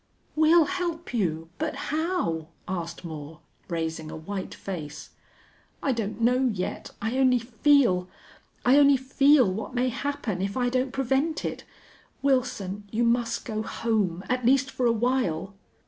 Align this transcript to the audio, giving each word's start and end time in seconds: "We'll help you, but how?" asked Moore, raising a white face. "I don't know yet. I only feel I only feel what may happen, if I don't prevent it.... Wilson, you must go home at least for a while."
"We'll 0.35 0.65
help 0.65 1.13
you, 1.13 1.49
but 1.59 1.75
how?" 1.75 2.47
asked 2.67 3.05
Moore, 3.05 3.41
raising 3.67 4.09
a 4.09 4.15
white 4.15 4.55
face. 4.55 5.11
"I 5.83 5.91
don't 5.91 6.19
know 6.19 6.49
yet. 6.51 6.89
I 6.99 7.19
only 7.19 7.37
feel 7.37 8.09
I 8.65 8.79
only 8.79 8.97
feel 8.97 9.53
what 9.53 9.75
may 9.75 9.89
happen, 9.89 10.41
if 10.41 10.57
I 10.57 10.69
don't 10.69 10.91
prevent 10.91 11.45
it.... 11.45 11.65
Wilson, 12.23 12.89
you 12.89 13.03
must 13.03 13.45
go 13.45 13.61
home 13.61 14.23
at 14.27 14.43
least 14.43 14.71
for 14.71 14.87
a 14.87 14.91
while." 14.91 15.53